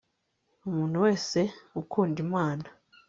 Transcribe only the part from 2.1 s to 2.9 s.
imana